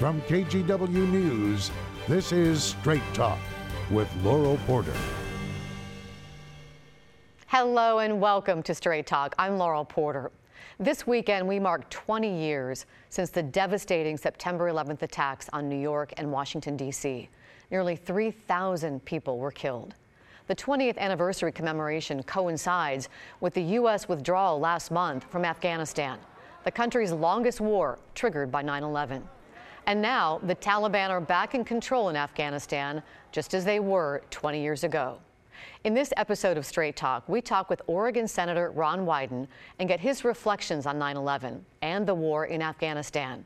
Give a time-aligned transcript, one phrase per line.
[0.00, 1.70] From KGW News,
[2.08, 3.38] this is Straight Talk
[3.90, 4.94] with Laurel Porter.
[7.48, 9.34] Hello and welcome to Straight Talk.
[9.38, 10.32] I'm Laurel Porter.
[10.78, 16.14] This weekend, we mark 20 years since the devastating September 11th attacks on New York
[16.16, 17.28] and Washington, D.C.
[17.70, 19.96] Nearly 3,000 people were killed.
[20.46, 23.10] The 20th anniversary commemoration coincides
[23.40, 24.08] with the U.S.
[24.08, 26.18] withdrawal last month from Afghanistan,
[26.64, 29.28] the country's longest war triggered by 9 11.
[29.86, 33.02] And now the Taliban are back in control in Afghanistan,
[33.32, 35.18] just as they were 20 years ago.
[35.84, 39.46] In this episode of Straight Talk, we talk with Oregon Senator Ron Wyden
[39.78, 43.44] and get his reflections on 9 11 and the war in Afghanistan.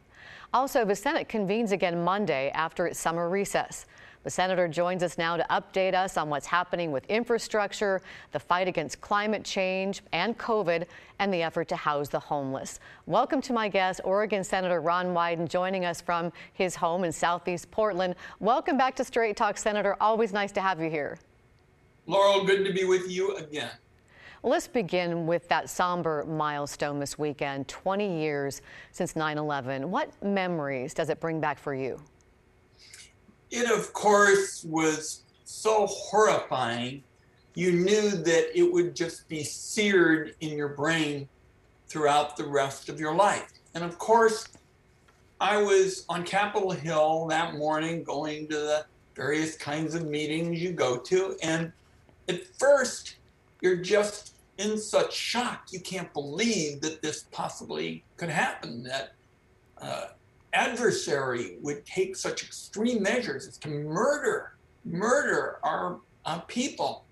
[0.52, 3.87] Also, the Senate convenes again Monday after its summer recess.
[4.24, 8.01] The senator joins us now to update us on what's happening with infrastructure,
[8.32, 10.87] the fight against climate change and COVID,
[11.19, 12.80] and the effort to house the homeless.
[13.05, 17.71] Welcome to my guest, Oregon Senator Ron Wyden, joining us from his home in Southeast
[17.71, 18.15] Portland.
[18.40, 19.95] Welcome back to Straight Talk, Senator.
[20.01, 21.18] Always nice to have you here.
[22.06, 23.73] Laurel, good to be with you again.
[24.43, 29.90] Let's begin with that somber milestone this weekend 20 years since 9 11.
[29.90, 32.01] What memories does it bring back for you?
[33.50, 37.02] It, of course, was so horrifying.
[37.54, 41.28] You knew that it would just be seared in your brain
[41.87, 43.52] throughout the rest of your life.
[43.74, 44.48] And of course,
[45.40, 50.72] I was on Capitol Hill that morning going to the various kinds of meetings you
[50.72, 51.37] go to.
[51.42, 51.72] And
[52.28, 53.16] at first,
[53.60, 55.68] you're just in such shock.
[55.70, 59.15] You can't believe that this possibly could happen, that
[59.80, 60.09] uh,
[60.55, 66.00] adversary would take such extreme measures as to murder, murder our
[66.49, 67.05] people.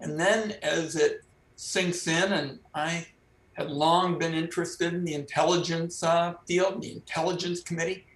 [0.00, 1.24] And then as it
[1.56, 3.06] sinks in, and I
[3.54, 8.06] had long been interested in the intelligence uh, field, the intelligence committee,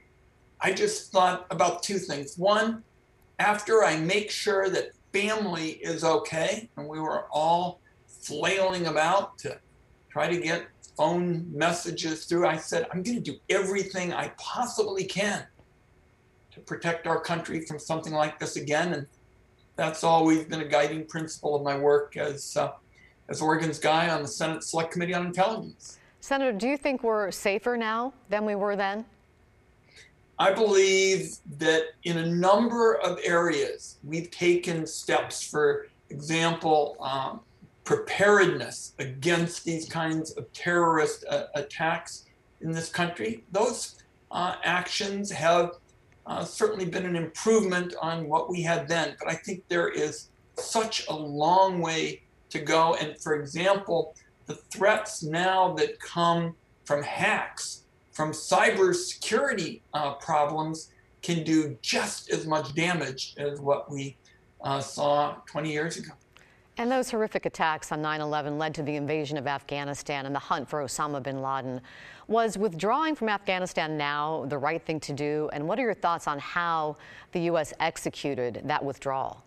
[0.61, 2.39] I just thought about two things.
[2.39, 2.83] One,
[3.39, 9.59] after I make sure that family is okay, and we were all flailing about to
[10.09, 15.05] try to get phone messages through, I said, I'm going to do everything I possibly
[15.05, 15.45] can
[16.53, 18.95] to protect our country from something like this again.
[18.95, 19.07] And
[19.77, 22.73] that's always been a guiding principle of my work as, uh,
[23.29, 25.99] as Oregon's guy on the Senate Select Committee on Intelligence.
[26.21, 29.05] Senator, do you think we're safer now than we were then?
[30.39, 37.41] I believe that in a number of areas, we've taken steps, for example, um,
[37.87, 42.27] preparedness against these kinds of terrorist uh, attacks
[42.61, 43.45] in this country.
[43.53, 44.03] Those
[44.33, 45.71] uh, actions have
[46.27, 50.29] uh, certainly been an improvement on what we had then, but I think there is
[50.57, 52.97] such a long way to go.
[52.97, 54.17] And for example,
[54.47, 60.91] the threats now that come from hacks from cybersecurity uh, problems
[61.23, 64.17] can do just as much damage as what we
[64.63, 66.13] uh, saw 20 years ago.
[66.79, 70.41] And those horrific attacks on 9 11 led to the invasion of Afghanistan and the
[70.41, 71.81] hunt for Osama bin Laden.
[72.29, 75.49] Was withdrawing from Afghanistan now the right thing to do?
[75.55, 76.97] And what are your thoughts on how
[77.33, 77.73] the U.S.
[77.81, 79.43] executed that withdrawal?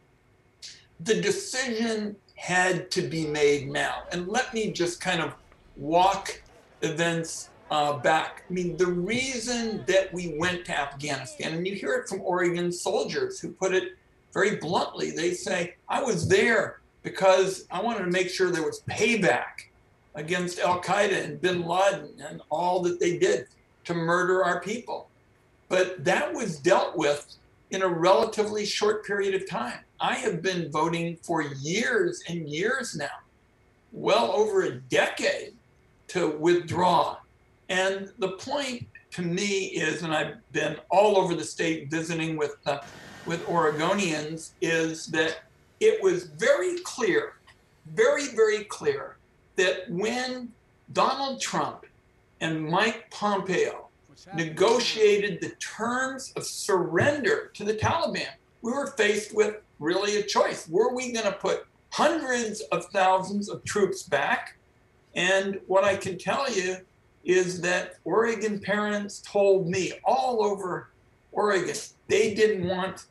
[1.01, 4.03] The decision had to be made now.
[4.11, 5.33] And let me just kind of
[5.77, 6.41] walk
[6.81, 8.43] events uh, back.
[8.49, 12.71] I mean, the reason that we went to Afghanistan, and you hear it from Oregon
[12.71, 13.97] soldiers who put it
[14.33, 18.81] very bluntly, they say, I was there because I wanted to make sure there was
[18.89, 19.67] payback
[20.15, 23.47] against Al Qaeda and bin Laden and all that they did
[23.85, 25.09] to murder our people.
[25.69, 27.35] But that was dealt with
[27.71, 29.79] in a relatively short period of time.
[29.99, 33.07] I have been voting for years and years now,
[33.91, 35.53] well over a decade,
[36.07, 37.17] to withdraw
[37.69, 42.55] and the point to me is, and I've been all over the state visiting with
[42.65, 42.79] uh,
[43.25, 45.43] with Oregonians, is that
[45.79, 47.33] it was very clear,
[47.87, 49.17] very very clear
[49.55, 50.51] that when
[50.93, 51.85] Donald Trump
[52.41, 53.89] and Mike Pompeo
[54.33, 58.27] negotiated the terms of surrender to the Taliban,
[58.61, 60.67] we were faced with really a choice.
[60.67, 64.57] Were we going to put hundreds of thousands of troops back?
[65.15, 66.77] And what I can tell you
[67.23, 70.89] is that Oregon parents told me all over
[71.31, 71.75] Oregon
[72.07, 73.05] they didn't want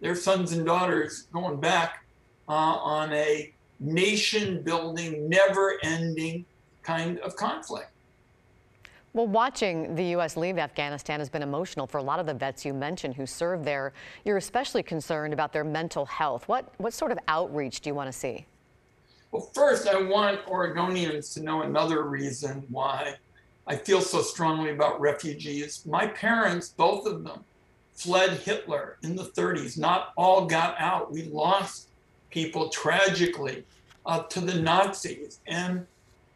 [0.00, 2.05] their sons and daughters going back
[2.48, 6.44] uh, on a nation building, never ending
[6.82, 7.90] kind of conflict.
[9.12, 10.36] Well, watching the U.S.
[10.36, 13.64] leave Afghanistan has been emotional for a lot of the vets you mentioned who served
[13.64, 13.94] there.
[14.26, 16.46] You're especially concerned about their mental health.
[16.48, 18.44] What, what sort of outreach do you want to see?
[19.30, 23.16] Well, first, I want Oregonians to know another reason why
[23.66, 25.84] I feel so strongly about refugees.
[25.86, 27.42] My parents, both of them,
[27.94, 29.78] fled Hitler in the 30s.
[29.78, 31.10] Not all got out.
[31.10, 31.85] We lost
[32.36, 33.64] people tragically
[34.04, 35.40] uh, to the Nazis.
[35.46, 35.86] And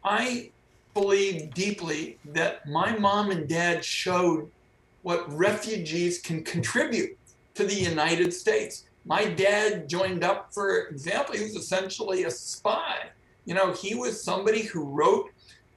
[0.03, 0.49] I
[0.95, 4.49] believe deeply that my mom and dad showed
[5.03, 7.15] what refugees can contribute
[7.53, 8.85] to the United States.
[9.05, 13.09] My dad joined up, for example, he was essentially a spy.
[13.45, 15.29] You know, he was somebody who wrote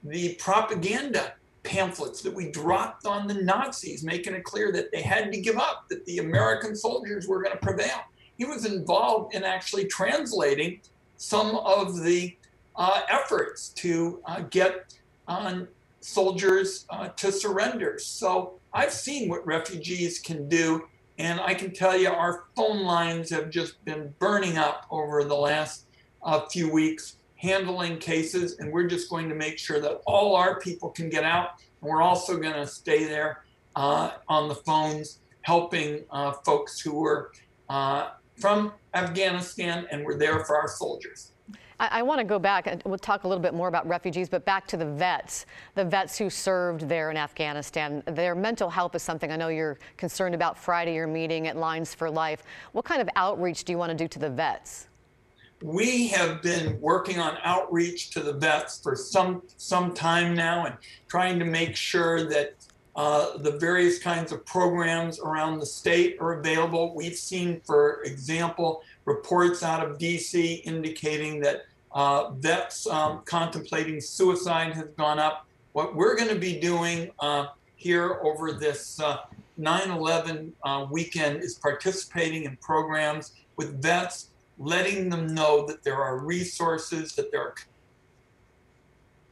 [0.03, 5.31] the propaganda pamphlets that we dropped on the Nazis, making it clear that they had
[5.31, 8.01] to give up, that the American soldiers were going to prevail.
[8.37, 10.81] He was involved in actually translating
[11.17, 12.35] some of the
[12.75, 14.93] uh, efforts to uh, get
[16.05, 17.97] soldiers uh, to surrender.
[17.97, 20.87] So I've seen what refugees can do,
[21.17, 25.35] and I can tell you our phone lines have just been burning up over the
[25.35, 25.87] last
[26.21, 30.59] uh, few weeks handling cases, and we're just going to make sure that all our
[30.59, 31.49] people can get out.
[31.81, 33.43] And we're also going to stay there
[33.75, 37.31] uh, on the phones helping uh, folks who were
[37.69, 41.31] uh, from Afghanistan and were there for our soldiers.
[41.79, 44.29] I, I want to go back and we'll talk a little bit more about refugees,
[44.29, 45.45] but back to the vets,
[45.75, 48.03] the vets who served there in Afghanistan.
[48.07, 50.57] Their mental health is something I know you're concerned about.
[50.57, 52.43] Friday, you're meeting at Lines for Life.
[52.71, 54.87] What kind of outreach do you want to do to the vets?
[55.61, 60.75] we have been working on outreach to the vets for some some time now and
[61.07, 62.53] trying to make sure that
[62.95, 66.95] uh, the various kinds of programs around the state are available.
[66.95, 74.73] We've seen, for example, reports out of DC indicating that uh, vets um, contemplating suicide
[74.73, 75.45] has gone up.
[75.73, 78.99] What we're going to be doing uh, here over this
[79.57, 85.83] 9 uh, 11 uh, weekend is participating in programs with vets, letting them know that
[85.83, 87.55] there are resources, that there are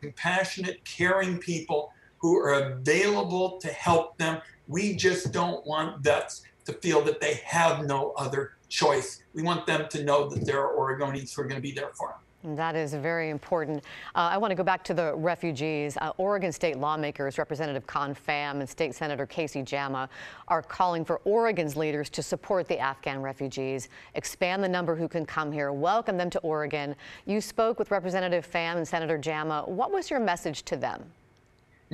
[0.01, 4.41] compassionate, caring people who are available to help them.
[4.69, 9.21] We just don't want vets to feel that they have no other choice.
[9.33, 11.91] We want them to know that there are Oregonians who are going to be there
[11.93, 12.55] for them.
[12.55, 13.83] That is very important.
[14.15, 15.97] Uh, I want to go back to the refugees.
[15.97, 20.09] Uh, Oregon state lawmakers, Representative Khanh Pham and State Senator Kayse Jama,
[20.47, 25.25] are calling for Oregon's leaders to support the Afghan refugees, expand the number who can
[25.25, 26.95] come here, welcome them to Oregon.
[27.25, 29.63] You spoke with Representative Pham and Senator Jama.
[29.65, 31.11] What was your message to them?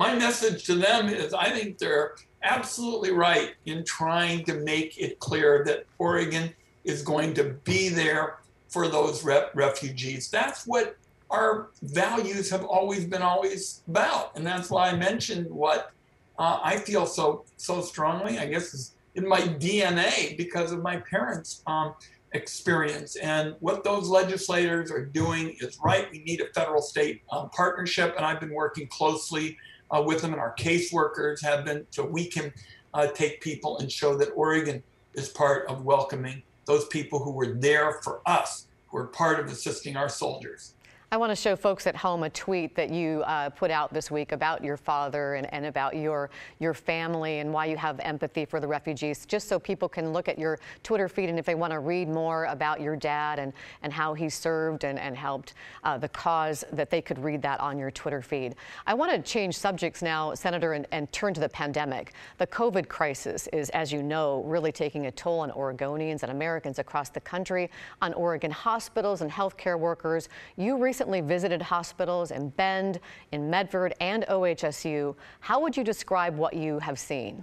[0.00, 5.18] My message to them is I think they're absolutely right in trying to make it
[5.18, 6.54] clear that Oregon
[6.84, 8.38] is going to be there
[8.70, 10.30] for those refugees.
[10.30, 10.96] That's what
[11.28, 15.92] our values have always been always about, and that's why I mentioned what
[16.38, 18.38] uh, I feel so so strongly.
[18.38, 21.92] I guess is in my DNA because of my parents' um,
[22.32, 26.10] experience and what those legislators are doing is right.
[26.10, 29.58] We need a federal-state um, partnership, and I've been working closely
[29.90, 32.52] uh, with them, and our caseworkers have been, so we can
[32.94, 34.82] uh, take people and show that Oregon
[35.14, 39.46] is part of welcoming those people who were there for us, who were part of
[39.46, 40.74] assisting our soldiers.
[41.12, 44.12] I want to show folks at home a tweet that you uh, put out this
[44.12, 46.30] week about your father and, and about your
[46.60, 50.28] your family and why you have empathy for the refugees, just so people can look
[50.28, 53.52] at your Twitter feed and if they want to read more about your dad and,
[53.82, 57.58] and how he served and, and helped uh, the cause, that they could read that
[57.58, 58.54] on your Twitter feed.
[58.86, 62.12] I want to change subjects now, Senator, and, and turn to the pandemic.
[62.38, 66.78] The COVID crisis is, as you know, really taking a toll on Oregonians and Americans
[66.78, 67.68] across the country,
[68.00, 70.28] on Oregon hospitals and healthcare workers.
[70.56, 73.00] You recently recently visited hospitals in Bend,
[73.32, 75.14] in Medford, and OHSU.
[75.40, 77.42] How would you describe what you have seen?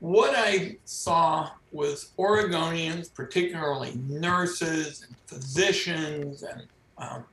[0.00, 6.66] What I saw was Oregonians, particularly nurses and physicians and
[6.98, 7.24] um,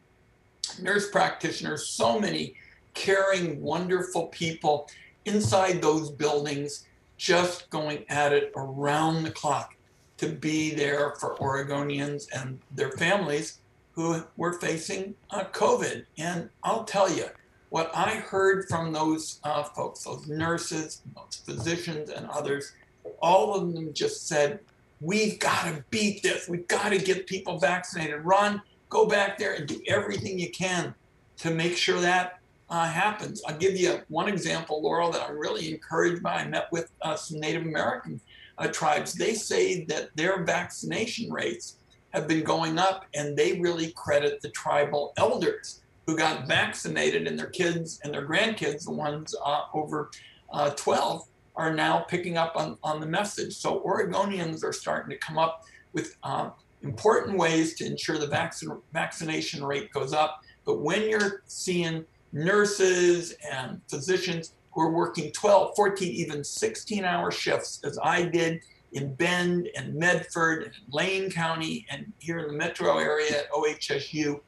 [0.81, 2.53] nurse practitioners, so many
[2.93, 4.89] caring, wonderful people
[5.25, 6.85] inside those buildings,
[7.17, 9.75] just going at it around the clock
[10.15, 13.57] to be there for Oregonians and their families
[13.93, 16.05] who were facing uh, COVID.
[16.17, 17.25] And I'll tell you,
[17.69, 22.73] what I heard from those uh, folks, those nurses, those physicians, and others,
[23.21, 24.59] all of them just said,
[24.99, 26.47] We've got to beat this.
[26.47, 28.23] We've got to get people vaccinated.
[28.23, 30.93] Run, go back there and do everything you can
[31.37, 33.41] to make sure that uh, happens.
[33.47, 36.35] I'll give you one example, Laurel, that I'm really encouraged by.
[36.35, 38.21] I met with uh, some Native American
[38.59, 39.13] uh, tribes.
[39.13, 41.77] They say that their vaccination rates
[42.13, 47.37] have been going up, and they really credit the tribal elders who got vaccinated, and
[47.37, 50.11] their kids and their grandkids, the ones uh, over
[50.51, 51.25] uh, 12,
[51.55, 53.53] are now picking up on, on the message.
[53.53, 55.63] So Oregonians are starting to come up
[55.93, 56.49] with uh,
[56.81, 58.27] important ways to ensure the
[58.93, 60.41] vaccination rate goes up.
[60.65, 67.31] But when you're seeing nurses and physicians who are working 12, 14, even 16 hour
[67.31, 68.61] shifts, as I did
[68.93, 74.41] in Bend and Medford and Lane County and here in the metro area at OHSU.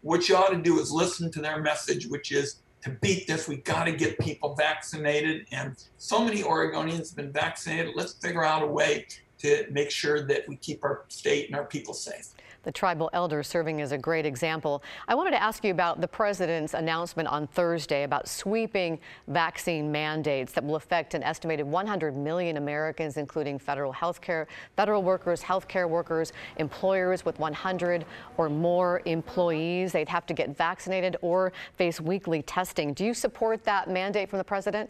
[0.00, 3.46] What you ought to do is listen to their message, which is to beat this,
[3.46, 5.46] we got to get people vaccinated.
[5.52, 7.92] And so many Oregonians have been vaccinated.
[7.94, 9.06] Let's figure out a way
[9.38, 13.48] to make sure that we keep our state and our people safe the tribal elders
[13.48, 14.82] serving as a great example.
[15.08, 20.52] I wanted to ask you about the president's announcement on Thursday about sweeping vaccine mandates
[20.52, 25.88] that will affect an estimated 100 million Americans, including federal health care, federal workers, healthcare
[25.88, 28.04] workers, employers with 100
[28.36, 29.92] or more employees.
[29.92, 32.92] They'd have to get vaccinated or face weekly testing.
[32.92, 34.88] Do you support that mandate from the president?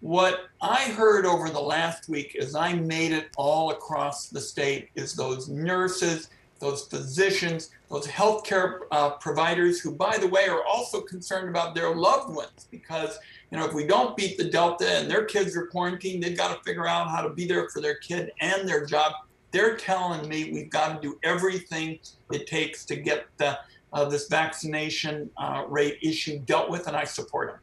[0.00, 4.90] What I heard over the last week as I made it all across the state
[4.94, 6.28] is those nurses
[6.58, 11.94] those physicians, those healthcare uh, providers who, by the way, are also concerned about their
[11.94, 13.18] loved ones because,
[13.50, 16.56] you know, if we don't beat the Delta and their kids are quarantined, they've got
[16.56, 19.12] to figure out how to be there for their kid and their job.
[19.50, 21.98] They're telling me we've got to do everything
[22.32, 23.58] it takes to get the,
[23.92, 27.60] uh, this vaccination uh, rate issue dealt with, and I support them.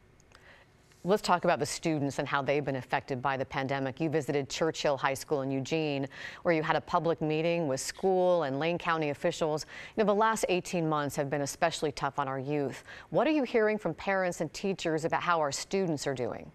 [1.06, 4.00] Let's talk about the students and how they've been affected by the pandemic.
[4.00, 6.08] You visited Churchill High School in Eugene,
[6.42, 9.66] where you had a public meeting with school and Lane County officials.
[9.96, 12.82] You know, the last 18 months have been especially tough on our youth.
[13.10, 16.50] What are you hearing from parents and teachers about how our students are doing?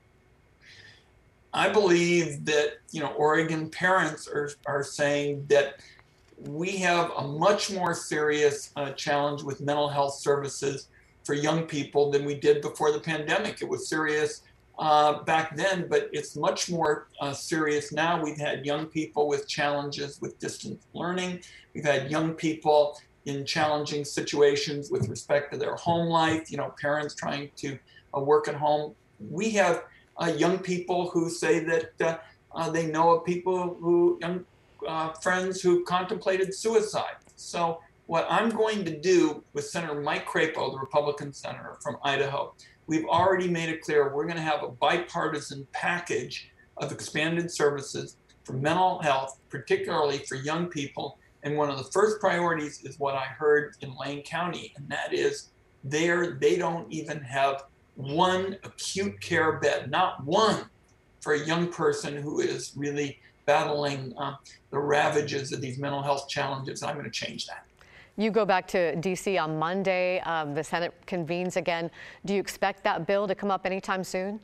[1.53, 5.75] I believe that, you know, Oregon parents are, are saying that
[6.39, 10.89] we have a much more serious uh, challenge with mental health services
[11.23, 13.61] for young people than we did before the pandemic.
[13.61, 14.41] It was serious
[14.79, 18.21] uh, back then, but it's much more uh, serious now.
[18.21, 21.41] We've had young people with challenges with distance learning.
[21.73, 26.73] We've had young people in challenging situations with respect to their home life, you know,
[26.81, 27.77] parents trying to
[28.17, 28.95] uh, work at home.
[29.29, 29.83] We have
[30.17, 32.17] uh, young people who say that uh,
[32.55, 34.45] uh, they know of people who, young
[35.21, 37.15] friends who contemplated suicide.
[37.35, 42.53] So what I'm going to do with Senator Mike Crapo, the Republican senator from Idaho,
[42.85, 48.17] we've already made it clear we're going to have a bipartisan package of expanded services
[48.43, 51.19] for mental health, particularly for young people.
[51.43, 55.13] And one of the first priorities is what I heard in Lane County, and that
[55.13, 55.51] is
[55.85, 57.63] there they don't even have
[57.95, 60.65] one acute care bed, not one
[61.21, 64.35] for a young person who is really battling uh,
[64.69, 66.83] the ravages of these mental health challenges.
[66.83, 67.65] I'm going to change that.
[68.21, 69.39] You go back to D.C.
[69.39, 70.19] on Monday.
[70.19, 71.89] Um, the Senate convenes again.
[72.23, 74.39] Do you expect that bill to come up anytime soon?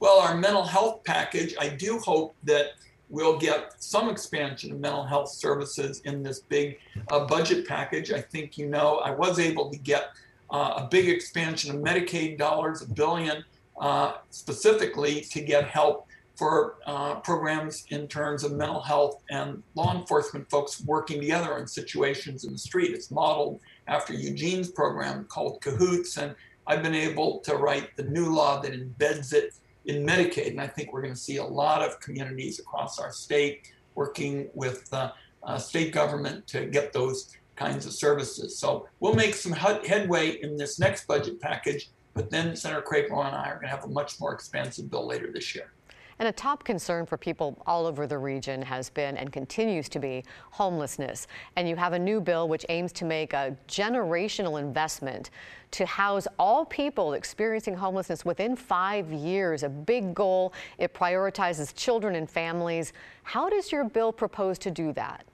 [0.00, 2.72] Well, our mental health package, I do hope that
[3.08, 6.78] we'll get some expansion of mental health services in this big
[7.10, 8.12] uh, budget package.
[8.12, 10.10] I think you know I was able to get
[10.50, 13.44] uh, a big expansion of Medicaid dollars, a billion
[13.80, 19.94] uh, specifically to get help for uh, programs in terms of mental health and law
[19.96, 22.92] enforcement folks working together in situations in the street.
[22.92, 26.34] It's modeled after Eugene's program called Cahoots, and
[26.66, 30.48] I've been able to write the new law that embeds it in Medicaid.
[30.48, 34.48] And I think we're going to see a lot of communities across our state working
[34.54, 35.12] with uh,
[35.42, 38.58] uh, state government to get those kinds of services.
[38.58, 43.36] So we'll make some headway in this next budget package, but then Senator Crapo and
[43.36, 45.70] I are going to have a much more expansive bill later this year.
[46.18, 49.98] And a top concern for people all over the region has been and continues to
[49.98, 51.26] be homelessness.
[51.56, 55.30] And you have a new bill which aims to make a generational investment
[55.72, 59.64] to house all people experiencing homelessness within five years.
[59.64, 60.52] A big goal.
[60.78, 62.92] It prioritizes children and families.
[63.24, 65.24] How does your bill propose to do that?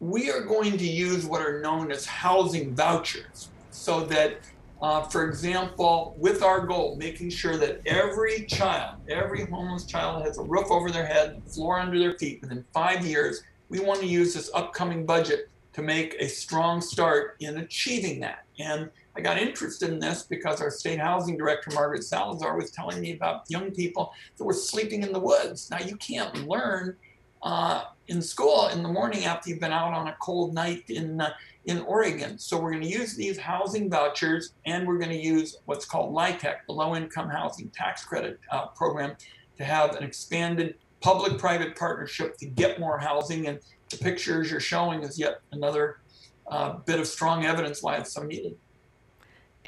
[0.00, 4.38] We are going to use what are known as housing vouchers so that
[4.80, 10.38] uh, for example, with our goal, making sure that every child, every homeless child has
[10.38, 14.06] a roof over their head, floor under their feet within five years, we want to
[14.06, 18.44] use this upcoming budget to make a strong start in achieving that.
[18.58, 23.00] And I got interested in this because our state housing director, Margaret Salazar, was telling
[23.00, 25.70] me about young people that were sleeping in the woods.
[25.70, 26.96] Now, you can't learn
[27.42, 31.20] uh, in school in the morning after you've been out on a cold night in
[31.20, 31.32] uh,
[31.68, 32.38] in Oregon.
[32.38, 36.14] So we're going to use these housing vouchers and we're going to use what's called
[36.14, 39.14] LIHTC, the Low Income Housing Tax Credit uh, Program,
[39.58, 43.48] to have an expanded public private partnership to get more housing.
[43.48, 43.60] And
[43.90, 45.98] the pictures you're showing is yet another
[46.46, 48.56] uh, bit of strong evidence why it's so needed.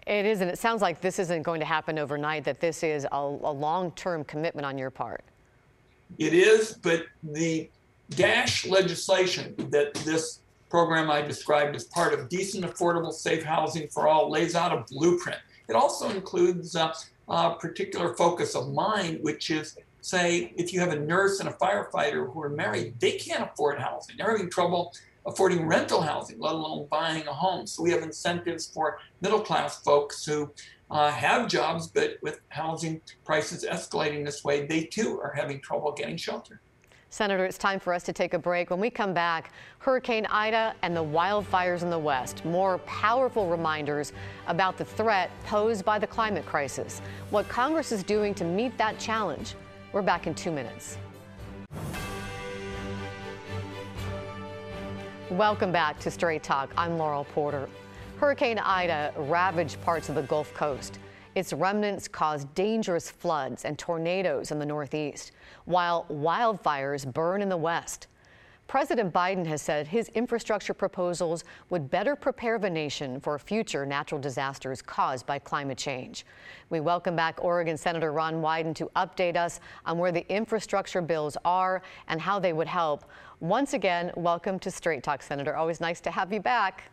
[0.07, 3.07] It is, and it sounds like this isn't going to happen overnight, that this is
[3.12, 5.23] a, a long term commitment on your part.
[6.16, 7.69] It is, but the
[8.09, 14.08] DASH legislation that this program I described as part of decent, affordable, safe housing for
[14.08, 15.40] all lays out a blueprint.
[15.68, 16.94] It also includes a,
[17.28, 21.52] uh, particular focus of mine, which is say, if you have a nurse and a
[21.52, 24.16] firefighter who are married, they can't afford housing.
[24.16, 24.92] They're having trouble
[25.26, 27.66] affording rental housing, let alone buying a home.
[27.66, 30.50] So we have incentives for middle class folks who
[30.90, 35.92] uh, have jobs, but with housing prices escalating this way, they too are having trouble
[35.92, 36.60] getting shelter.
[37.12, 38.71] Senator, it's time for us to take a break.
[38.71, 44.12] When we come back, Hurricane Ida and the wildfires in the West, more powerful reminders
[44.47, 48.97] about the threat posed by the climate crisis, what Congress is doing to meet that
[49.00, 49.57] challenge.
[49.93, 50.99] We're back in two minutes.
[55.31, 56.71] Welcome back to Straight Talk.
[56.76, 57.69] I'm Laurel Porter.
[58.19, 61.00] Hurricane Ida ravaged parts of the Gulf Coast.
[61.34, 65.32] Its remnants caused dangerous floods and tornadoes in the Northeast,
[65.64, 68.08] while wildfires burn in the West.
[68.66, 74.20] President Biden has said his infrastructure proposals would better prepare the nation for future natural
[74.20, 76.25] disasters caused by climate change.
[76.68, 81.37] We welcome back Oregon Senator Ron Wyden to update us on where the infrastructure bills
[81.44, 83.04] are and how they would help.
[83.40, 85.56] Once again, welcome to Straight Talk, Senator.
[85.56, 86.92] Always nice to have you back.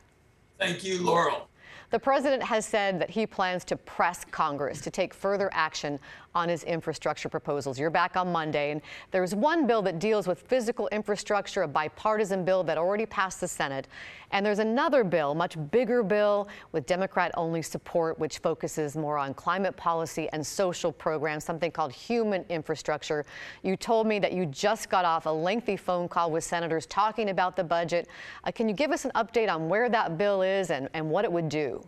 [0.58, 1.48] Thank you, Laurel.
[1.90, 6.00] The president has said that he plans to press Congress to take further action
[6.38, 7.80] on his infrastructure proposals.
[7.80, 12.46] You're back on Monday, and there's one bill that deals with physical infrastructure, a bipartisan
[12.46, 13.88] bill that already passed the Senate.
[14.32, 19.34] And there's another bill, much bigger bill with Democrat only support, which focuses more on
[19.34, 23.26] climate policy and social programs, something called human infrastructure.
[23.64, 27.30] You told me that you just got off a lengthy phone call with senators talking
[27.32, 28.10] about the budget.
[28.44, 31.26] Uh, can you give us an update on where that bill is and, and what
[31.26, 31.84] it would do?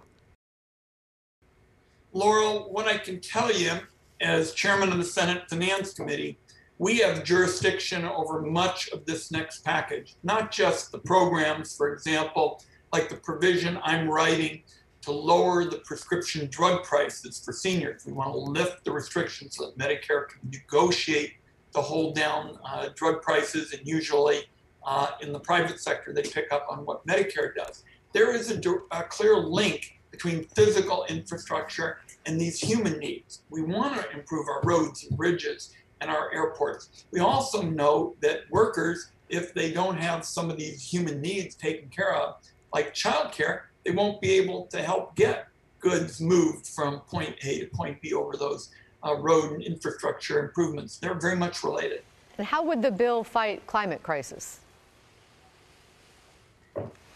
[2.13, 3.73] Laurel, what I can tell you
[4.21, 6.37] as chairman of the Senate Finance Committee,
[6.77, 12.61] we have jurisdiction over much of this next package, not just the programs, for example,
[12.93, 14.63] like the provision I'm writing
[15.01, 18.05] to lower the prescription drug prices for seniors.
[18.05, 21.33] We want to lift the restrictions so that Medicare can negotiate
[21.73, 24.41] to hold down uh, drug prices, and usually
[24.85, 27.83] uh, in the private sector, they pick up on what Medicare does.
[28.13, 28.59] There is a,
[28.91, 33.41] a clear link between physical infrastructure and these human needs.
[33.49, 37.05] We want to improve our roads and bridges and our airports.
[37.11, 41.89] We also know that workers, if they don't have some of these human needs taken
[41.89, 42.35] care of,
[42.73, 45.47] like childcare, they won't be able to help get
[45.79, 48.69] goods moved from point A to point B over those
[49.05, 50.97] uh, road and infrastructure improvements.
[50.97, 52.03] They're very much related.
[52.37, 54.59] And how would the bill fight climate crisis?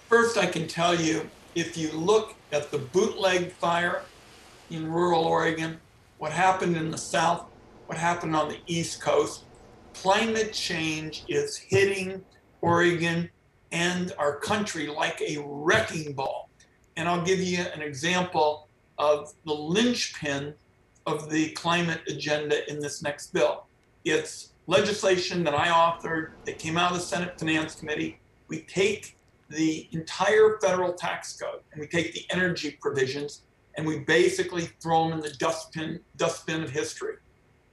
[0.10, 4.02] First, I can tell you if you look at the bootleg fire
[4.70, 5.80] in rural Oregon,
[6.18, 7.46] what happened in the South,
[7.88, 9.44] what happened on the East Coast,
[9.94, 12.24] climate change is hitting
[12.62, 13.30] Oregon
[13.72, 16.50] and our country like a wrecking ball.
[16.96, 20.54] And I'll give you an example of the linchpin
[21.06, 23.66] of the climate agenda in this next bill.
[24.06, 28.20] It's legislation that I authored that came out of the Senate Finance Committee.
[28.48, 29.18] We take
[29.54, 33.44] the entire federal tax code and we take the energy provisions
[33.76, 37.16] and we basically throw them in the dustbin dustbin of history.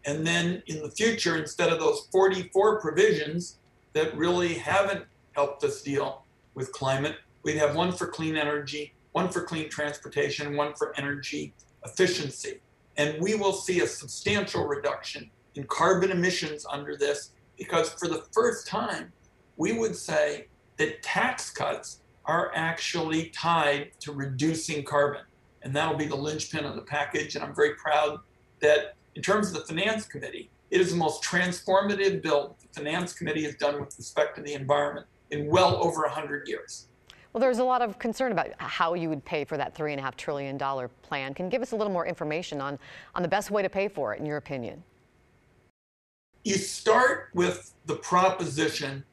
[0.07, 3.59] And then in the future, instead of those 44 provisions
[3.93, 9.29] that really haven't helped us deal with climate, we'd have one for clean energy, one
[9.29, 11.53] for clean transportation, one for energy
[11.85, 12.61] efficiency.
[12.97, 18.25] And we will see a substantial reduction in carbon emissions under this because for the
[18.33, 19.13] first time,
[19.57, 20.47] we would say
[20.81, 25.21] that tax cuts are actually tied to reducing carbon.
[25.63, 27.37] And that'll be the linchpin of the package.
[27.37, 28.21] And I'm very proud
[28.61, 33.13] that, in terms of the Finance Committee, it is the most transformative bill the Finance
[33.13, 36.87] Committee has done with respect to the environment in well over 100 years.
[37.35, 40.59] Well, there's a lot of concern about how you would pay for that $3.5 trillion
[41.03, 41.35] plan.
[41.35, 42.79] Can you give us a little more information on,
[43.15, 44.83] on the best way to pay for it, in your opinion?
[46.43, 49.05] You start with the proposition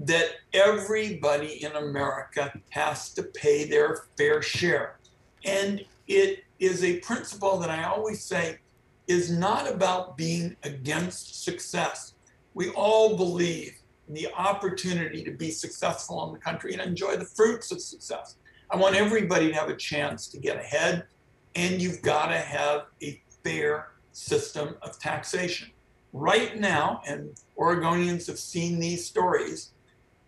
[0.00, 4.98] that everybody in America has to pay their fair share.
[5.44, 8.58] And it is a principle that I always say
[9.06, 12.14] is not about being against success.
[12.54, 13.74] We all believe
[14.06, 18.36] in the opportunity to be successful in the country and enjoy the fruits of success.
[18.70, 21.06] I want everybody to have a chance to get ahead,
[21.54, 25.70] and you've got to have a fair system of taxation.
[26.12, 29.72] Right now, and Oregonians have seen these stories,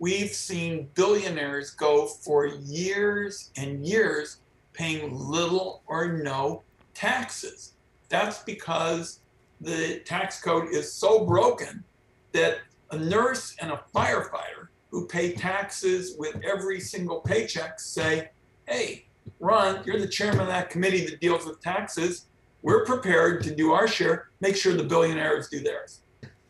[0.00, 4.38] we've seen billionaires go for years and years
[4.72, 6.62] paying little or no
[6.94, 7.74] taxes.
[8.08, 9.20] That's because
[9.60, 11.84] the tax code is so broken
[12.32, 12.58] that
[12.90, 18.30] a nurse and a firefighter who pay taxes with every single paycheck say,
[18.66, 19.04] hey,
[19.38, 22.26] Ron, you're the chairman of that committee that deals with taxes.
[22.62, 26.00] we're prepared to do our share, make sure the billionaires do theirs.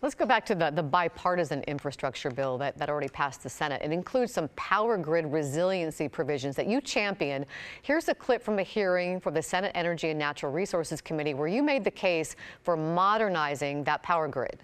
[0.02, 3.82] Let's go back to the, the bipartisan infrastructure bill that, that already passed the Senate.
[3.84, 7.44] It includes some power grid resiliency provisions that you champion.
[7.82, 11.48] Here's a clip from a hearing for the Senate Energy and Natural Resources Committee where
[11.48, 14.60] you made the case for modernizing that power grid.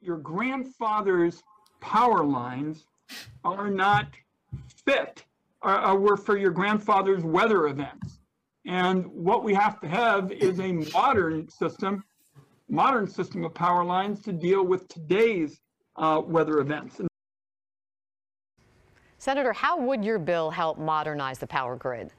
[0.00, 1.42] Your grandfather's
[1.80, 2.86] power lines
[3.42, 4.06] are not
[4.84, 5.24] fit,
[5.62, 8.20] uh, were for your grandfather's weather events.
[8.66, 12.04] And what we have to have is a modern system
[12.68, 15.60] modern system of power lines to deal with today's
[15.96, 17.00] uh, weather events.
[19.18, 22.12] Senator, how would your bill help modernize the power grid?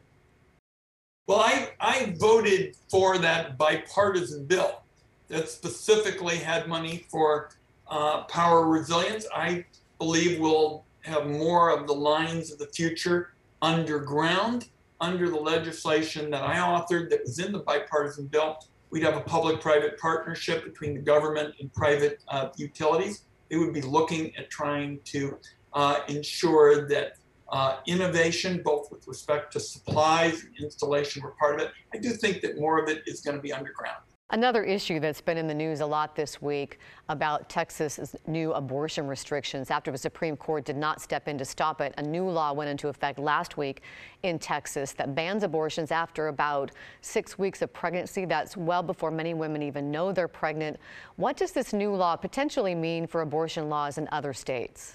[1.28, 4.82] Well, I, I voted for that bipartisan bill
[5.28, 7.52] that specifically had money for
[7.88, 9.28] uh, power resilience.
[9.34, 9.66] I
[10.00, 14.68] believe we'll have more of the lines of the future underground
[15.00, 18.58] under the legislation that I authored that was in the bipartisan bill
[18.92, 23.24] We'd have a public-private partnership between the government and private uh, utilities.
[23.50, 25.38] They would be looking at trying to
[25.74, 27.14] uh, ensure that
[27.52, 31.72] uh, innovation, both with respect to supplies and installation, were part of it.
[31.94, 34.04] I do think that more of it is going to be underground.
[34.32, 39.08] Another issue that's been in the news a lot this week about Texas's new abortion
[39.08, 41.96] restrictions after the Supreme Court did not step in to stop it.
[41.98, 43.82] A new law went into effect last week
[44.22, 46.70] in Texas that bans abortions after about
[47.02, 48.26] six weeks of pregnancy.
[48.26, 50.78] That's well before many women even know they're pregnant.
[51.16, 54.94] What does this new law potentially mean for abortion laws in other states?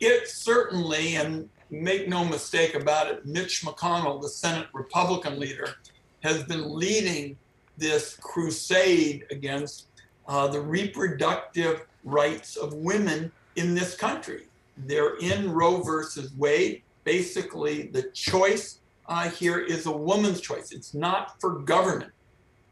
[0.00, 5.76] It certainly, and make no mistake about it, Mitch McConnell, the Senate Republican leader,
[6.22, 7.36] has been leading
[7.76, 9.86] this crusade against
[10.26, 14.46] uh, the reproductive rights of women in this country.
[14.76, 16.82] They're in Roe versus Wade.
[17.04, 20.72] Basically, the choice uh, here is a woman's choice.
[20.72, 22.12] It's not for government.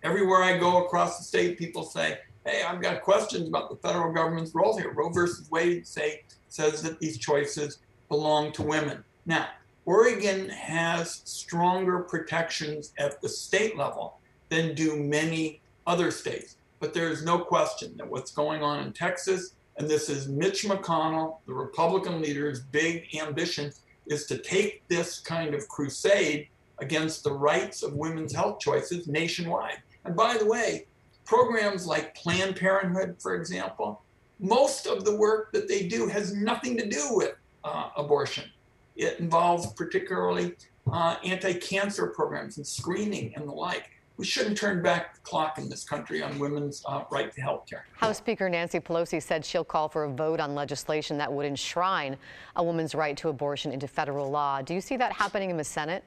[0.03, 4.13] Everywhere I go across the state, people say, "Hey, I've got questions about the federal
[4.13, 7.79] government's role here." Roe versus Wade say says that these choices
[8.09, 9.03] belong to women.
[9.25, 9.49] Now,
[9.87, 14.19] Oregon has stronger protections at the state level
[14.49, 16.57] than do many other states.
[16.81, 20.65] But there is no question that what's going on in Texas, and this is Mitch
[20.65, 23.73] McConnell, the Republican leader's big ambition,
[24.09, 29.79] is to take this kind of crusade against the rights of women's health choices nationwide.
[30.05, 30.87] And by the way,
[31.25, 34.03] programs like Planned Parenthood, for example,
[34.41, 38.51] most of the work that they do has nothing to do with uh, abortion.
[38.97, 40.57] It involves particularly
[40.91, 43.91] uh, anti-cancer programs and screening and the like.
[44.17, 47.67] We shouldn't turn back the clock in this country on women's uh, right to health
[47.69, 47.85] care.
[47.93, 52.17] House Speaker Nancy Pelosi said she'll call for a vote on legislation that would enshrine
[52.57, 54.63] a woman's right to abortion into federal law.
[54.63, 56.03] Do you see that happening in the Senate?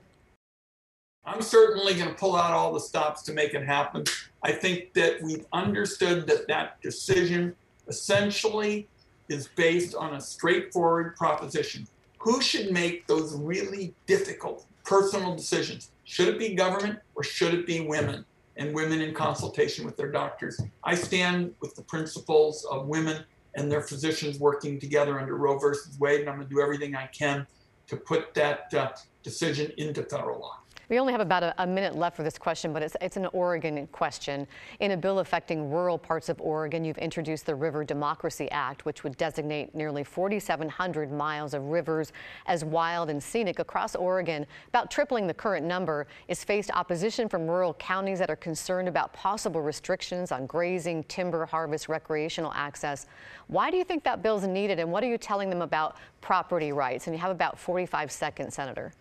[1.23, 4.05] I'm certainly going to pull out all the stops to make it happen.
[4.41, 7.55] I think that we've understood that that decision
[7.87, 8.87] essentially
[9.27, 11.87] is based on a straightforward proposition
[12.19, 15.91] who should make those really difficult personal decisions?
[16.03, 18.25] Should it be government or should it be women
[18.57, 20.59] and women in consultation with their doctors?
[20.83, 23.23] I stand with the principles of women
[23.55, 26.95] and their physicians working together under Roe versus Wade, and I'm going to do everything
[26.95, 27.47] I can
[27.87, 28.91] to put that uh,
[29.23, 30.59] decision into federal law.
[30.89, 33.27] We only have about a, a, minute left for this question, but it's, it's an
[33.27, 34.47] Oregon question.
[34.79, 39.03] In a bill affecting rural parts of Oregon, you've introduced the River Democracy Act, which
[39.03, 42.11] would designate nearly 4,700 miles of rivers
[42.47, 44.47] as wild and scenic across Oregon.
[44.69, 49.13] About tripling the current number is faced opposition from rural counties that are concerned about
[49.13, 53.05] possible restrictions on grazing, timber harvest, recreational access.
[53.45, 55.97] Why do you think that bill is needed, and what are you telling them about
[56.19, 57.05] property rights?
[57.05, 58.91] And you have about 45 seconds, Senator.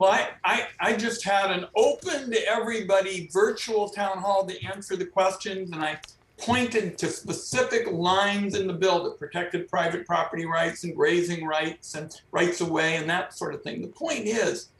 [0.00, 4.96] Well, I, I, I, just had an open to everybody virtual town hall to answer
[4.96, 6.00] the questions, and I
[6.38, 11.96] pointed to specific lines in the bill that protected private property rights and grazing rights
[11.96, 13.82] and rights of way and that sort of thing.
[13.82, 14.70] The point is,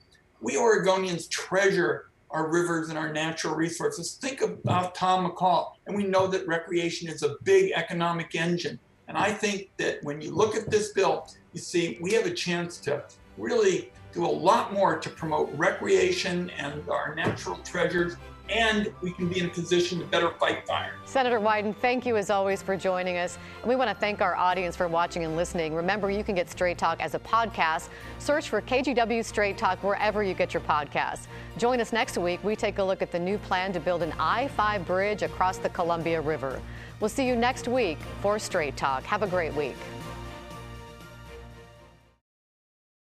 [0.41, 4.15] we Oregonians treasure our rivers and our natural resources.
[4.15, 8.79] Think about Tom McCall, and we know that recreation is a big economic engine.
[9.07, 12.33] And I think that when you look at this bill, you see we have a
[12.33, 13.05] chance to
[13.37, 18.17] really do a lot more to promote recreation and our natural treasures
[18.51, 20.95] and we can be in a position to better fight fire.
[21.05, 23.39] Senator Wyden, thank you as always for joining us.
[23.61, 25.75] And we want to thank our audience for watching and listening.
[25.75, 27.89] Remember, you can get Straight Talk as a podcast.
[28.19, 31.27] Search for KGW Straight Talk wherever you get your podcasts.
[31.59, 32.43] Join us next week.
[32.43, 35.59] We take a look at the new plan to build an I 5 bridge across
[35.59, 36.61] the Columbia River.
[36.99, 39.05] We'll see you next week for Straight Talk.
[39.05, 39.77] Have a great week.